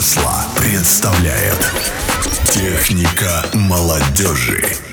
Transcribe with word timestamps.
Тесла 0.00 0.46
представляет 0.56 1.74
Техника 2.46 3.44
молодежи. 3.52 4.89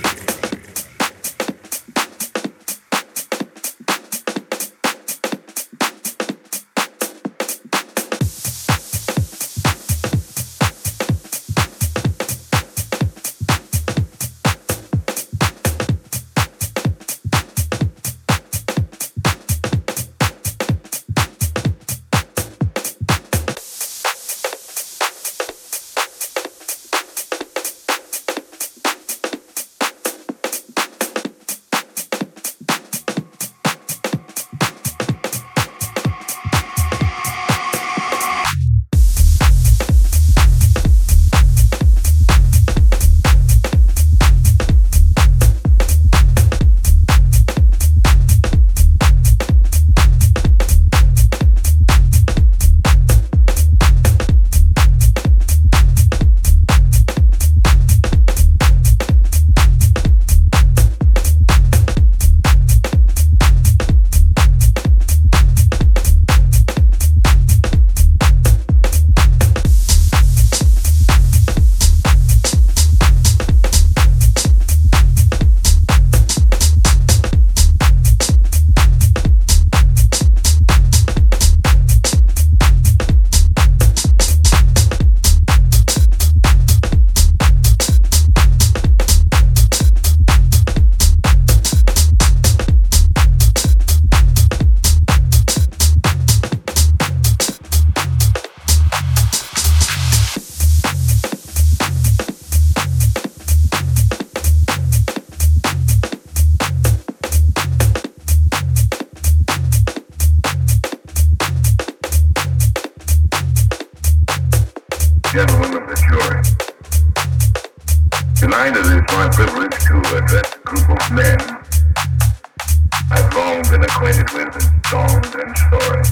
been 123.71 123.83
acquainted 123.83 124.29
with 124.31 124.55
is 124.55 124.63
sound 124.89 125.25
and 125.25 125.57
story. 125.57 126.03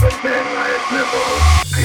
But 0.00 0.14
then 0.22 0.46
I 0.46 0.66
had 0.70 0.84
never 0.94 1.20
hoped 1.26 1.79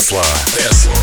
Tesla. 0.00 0.22
Tesla. 0.56 0.99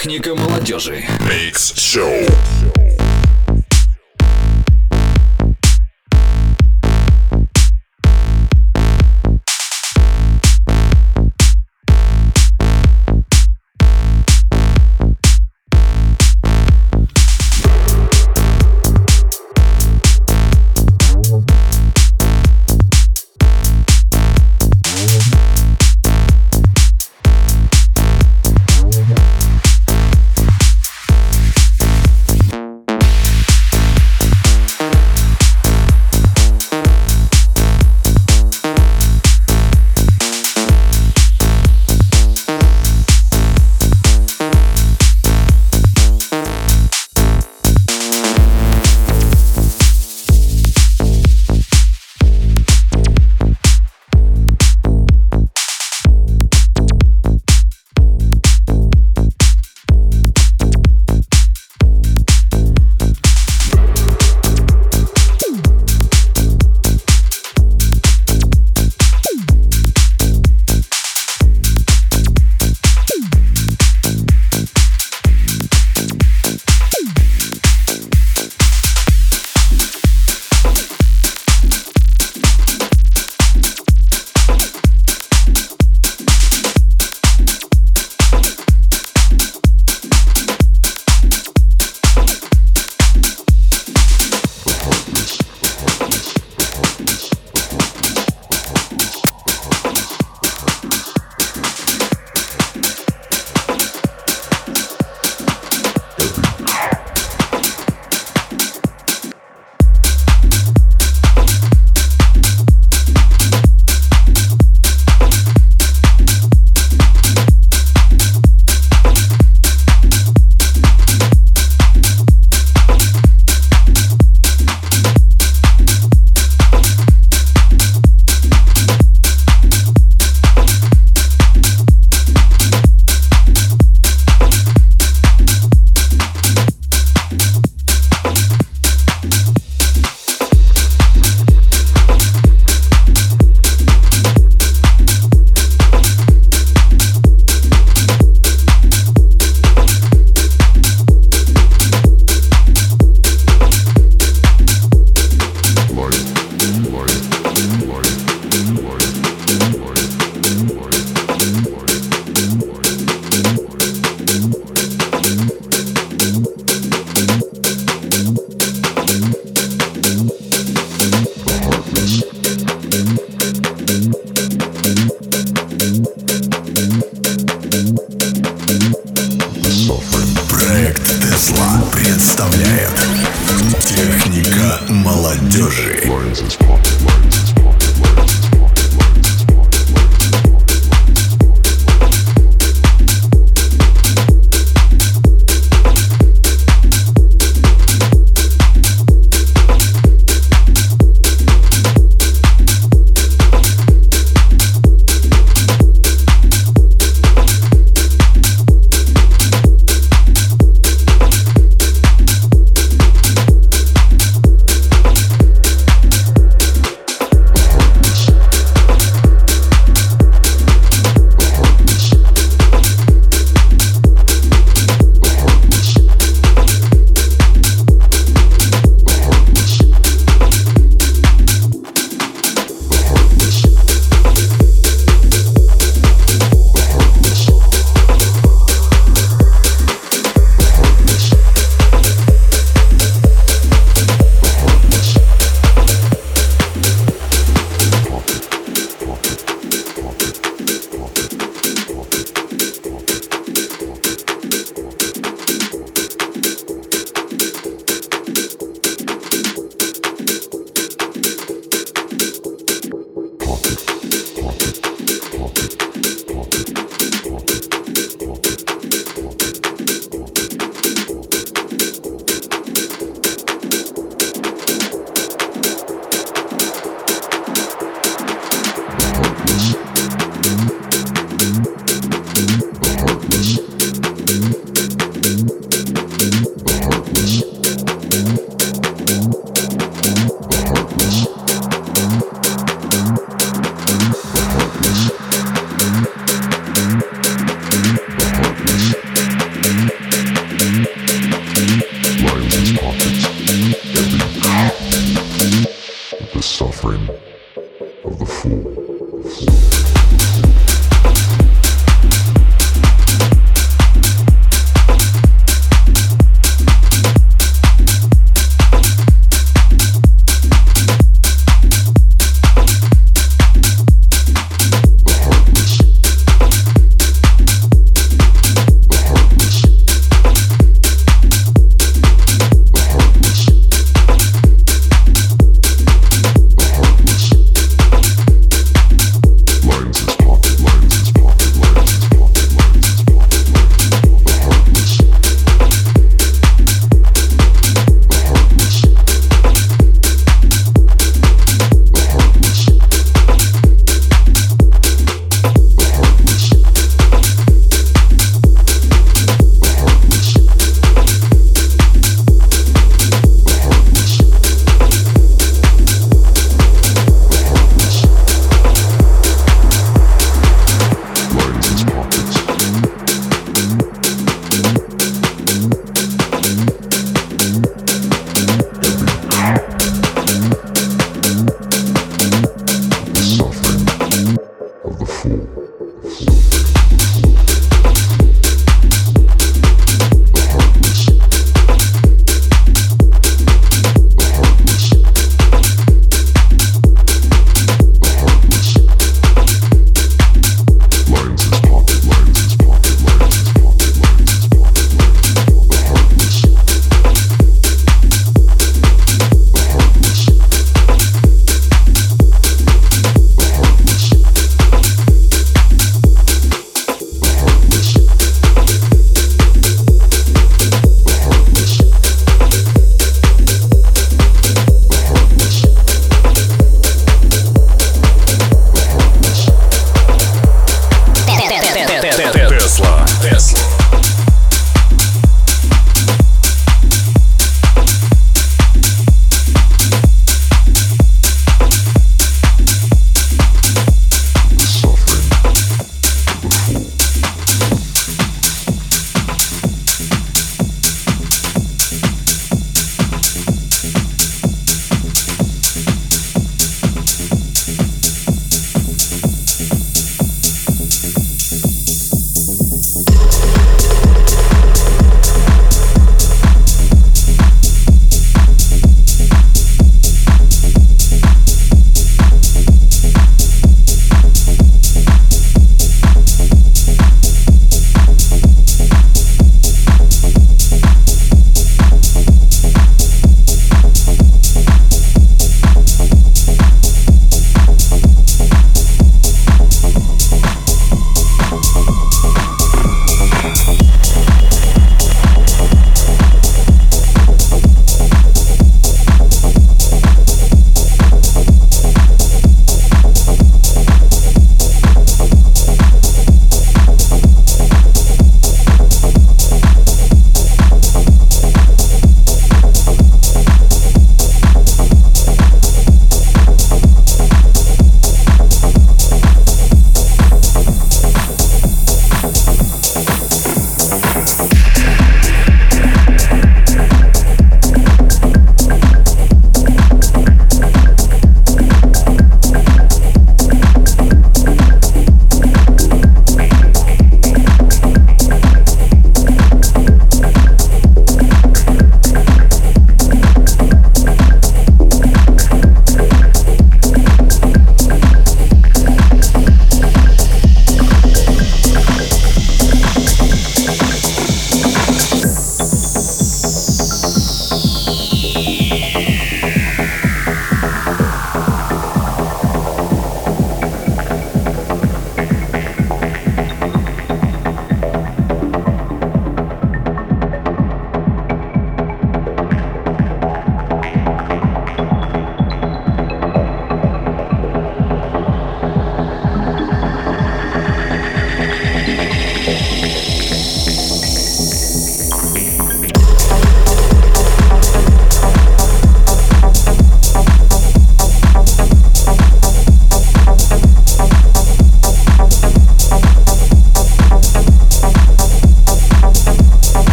Техника 0.00 0.34
молодежи. 0.34 1.04
Микс 1.28 1.74
Шоу. 1.76 2.69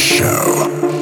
show. 0.00 0.99